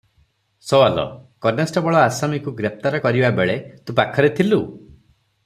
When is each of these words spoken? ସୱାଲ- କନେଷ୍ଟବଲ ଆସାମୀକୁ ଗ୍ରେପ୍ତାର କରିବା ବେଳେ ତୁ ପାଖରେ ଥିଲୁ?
ସୱାଲ- 0.69 1.03
କନେଷ୍ଟବଲ 1.45 1.99
ଆସାମୀକୁ 2.05 2.55
ଗ୍ରେପ୍ତାର 2.63 3.03
କରିବା 3.05 3.31
ବେଳେ 3.41 3.59
ତୁ 3.85 3.99
ପାଖରେ 4.01 4.35
ଥିଲୁ? 4.41 4.61